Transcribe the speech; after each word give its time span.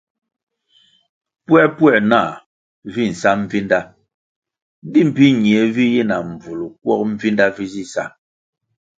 Puēpuē 1.47 1.97
nah 2.11 2.29
vi 2.95 3.03
nsa 3.11 3.31
mbvinda 3.41 3.79
di 4.91 5.01
mbpi 5.07 5.27
nie 5.43 5.61
vi 5.75 5.85
yi 5.93 6.01
na 6.09 6.17
mbvul 6.29 6.61
kwog 6.81 7.01
Mbvinda 7.11 7.45
vi 7.55 7.65
zi 7.73 7.83
sa? 7.93 8.03